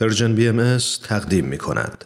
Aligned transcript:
Persian 0.00 0.34
BM 0.34 0.78
تقدیم 1.08 1.44
می 1.44 1.58
کند. 1.58 2.04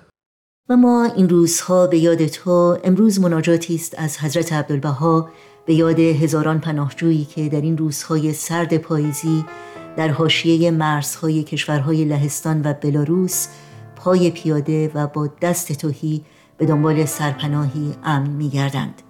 و 0.68 0.76
ما 0.76 1.04
این 1.16 1.28
روزها 1.28 1.86
به 1.86 1.98
یاد 1.98 2.26
تو 2.26 2.78
امروز 2.84 3.20
مناجاتی 3.20 3.74
است 3.74 3.94
از 3.98 4.18
حضرت 4.18 4.52
عبدالبها 4.52 5.30
به 5.66 5.74
یاد 5.74 5.98
هزاران 5.98 6.60
پناهجویی 6.60 7.24
که 7.24 7.48
در 7.48 7.60
این 7.60 7.78
روزهای 7.78 8.32
سرد 8.32 8.76
پاییزی 8.76 9.44
در 9.96 10.08
حاشیه 10.08 10.70
مرزهای 10.70 11.42
کشورهای 11.42 12.04
لهستان 12.04 12.62
و 12.64 12.72
بلاروس 12.72 13.48
پای 13.96 14.30
پیاده 14.30 14.90
و 14.94 15.06
با 15.06 15.28
دست 15.42 15.72
تهی 15.72 16.24
به 16.58 16.66
دنبال 16.66 17.04
سرپناهی 17.04 17.94
امن 18.04 18.30
می 18.30 18.48
گردند. 18.48 19.02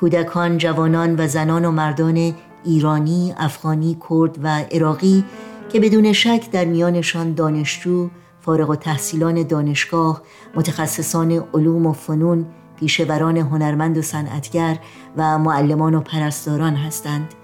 کودکان، 0.00 0.58
جوانان 0.58 1.16
و 1.18 1.28
زنان 1.28 1.64
و 1.64 1.70
مردان 1.70 2.34
ایرانی، 2.64 3.34
افغانی، 3.36 3.98
کرد 4.08 4.38
و 4.42 4.48
عراقی 4.48 5.24
که 5.68 5.80
بدون 5.80 6.12
شک 6.12 6.50
در 6.52 6.64
میانشان 6.64 7.34
دانشجو، 7.34 8.10
فارغ 8.40 8.70
و 8.70 8.76
تحصیلان 8.76 9.42
دانشگاه، 9.42 10.22
متخصصان 10.54 11.44
علوم 11.54 11.86
و 11.86 11.92
فنون، 11.92 12.46
پیشوران 12.76 13.36
هنرمند 13.36 13.98
و 13.98 14.02
صنعتگر 14.02 14.78
و 15.16 15.38
معلمان 15.38 15.94
و 15.94 16.00
پرستاران 16.00 16.74
هستند 16.74 17.34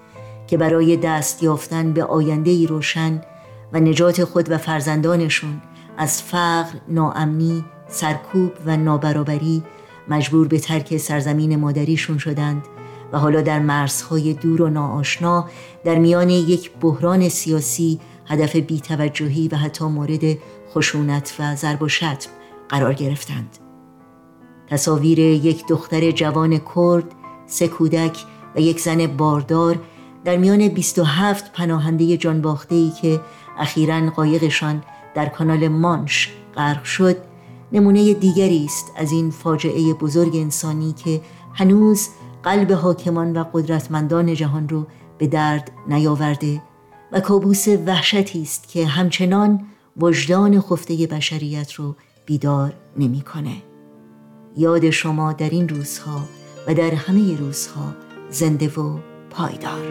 که 0.46 0.56
برای 0.56 0.96
دست 0.96 1.42
یافتن 1.42 1.92
به 1.92 2.04
آینده 2.04 2.66
روشن 2.66 3.20
و 3.72 3.80
نجات 3.80 4.24
خود 4.24 4.50
و 4.50 4.58
فرزندانشون 4.58 5.62
از 5.98 6.22
فقر، 6.22 6.78
ناامنی، 6.88 7.64
سرکوب 7.88 8.52
و 8.66 8.76
نابرابری 8.76 9.62
مجبور 10.08 10.48
به 10.48 10.58
ترک 10.58 10.96
سرزمین 10.96 11.56
مادریشون 11.56 12.18
شدند 12.18 12.62
و 13.12 13.18
حالا 13.18 13.40
در 13.40 13.58
مرزهای 13.58 14.34
دور 14.34 14.62
و 14.62 14.70
ناآشنا 14.70 15.48
در 15.84 15.94
میان 15.94 16.30
یک 16.30 16.70
بحران 16.80 17.28
سیاسی 17.28 18.00
هدف 18.26 18.56
بیتوجهی 18.56 19.48
و 19.48 19.56
حتی 19.56 19.84
مورد 19.84 20.38
خشونت 20.74 21.34
و 21.38 21.56
ضرب 21.56 21.82
و 21.82 21.88
شتم 21.88 22.30
قرار 22.68 22.94
گرفتند. 22.94 23.58
تصاویر 24.66 25.18
یک 25.18 25.66
دختر 25.66 26.10
جوان 26.10 26.60
کرد، 26.74 27.04
سه 27.46 27.68
کودک 27.68 28.24
و 28.56 28.60
یک 28.60 28.80
زن 28.80 29.06
باردار 29.06 29.78
در 30.24 30.36
میان 30.36 30.68
27 30.68 31.52
پناهنده 31.52 32.16
جانباخته 32.16 32.74
ای 32.74 32.90
که 33.02 33.20
اخیرا 33.58 34.10
قایقشان 34.10 34.82
در 35.14 35.26
کانال 35.26 35.68
مانش 35.68 36.32
غرق 36.56 36.84
شد 36.84 37.16
نمونه 37.72 38.14
دیگری 38.14 38.64
است 38.64 38.92
از 38.96 39.12
این 39.12 39.30
فاجعه 39.30 39.94
بزرگ 39.94 40.36
انسانی 40.36 40.92
که 40.92 41.20
هنوز 41.54 42.08
قلب 42.42 42.72
حاکمان 42.72 43.36
و 43.36 43.44
قدرتمندان 43.52 44.34
جهان 44.34 44.68
رو 44.68 44.86
به 45.18 45.26
درد 45.26 45.70
نیاورده 45.88 46.62
و 47.14 47.20
کابوس 47.20 47.68
وحشتی 47.68 48.42
است 48.42 48.68
که 48.68 48.86
همچنان 48.86 49.66
وجدان 49.96 50.60
خفته 50.60 51.06
بشریت 51.06 51.72
رو 51.72 51.96
بیدار 52.26 52.72
نمی‌کنه. 52.96 53.56
یاد 54.56 54.90
شما 54.90 55.32
در 55.32 55.50
این 55.50 55.68
روزها 55.68 56.20
و 56.66 56.74
در 56.74 56.94
همه 56.94 57.36
روزها 57.36 57.94
زنده 58.30 58.68
و 58.68 58.98
پایدار 59.30 59.82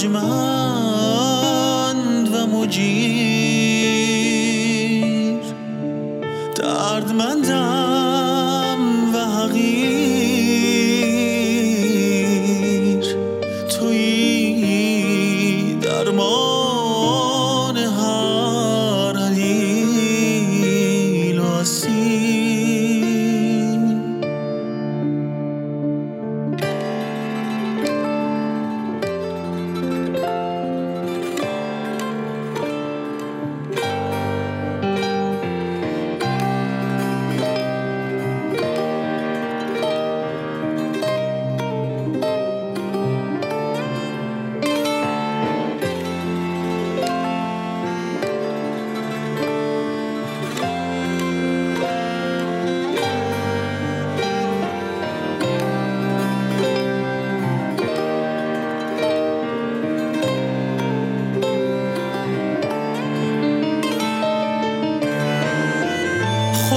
ارجمند 0.00 1.91
و 2.34 2.47
مجیر 2.47 3.81
دردمندم 6.56 8.00
و 9.15 9.16
حقیر. 9.19 10.19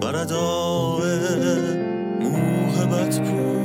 بردای 0.00 1.18
موهبت 2.20 3.20
پوشم 3.20 3.55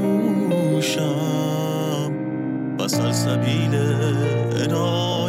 سلسبیل 2.92 3.76
عنایت 3.76 5.21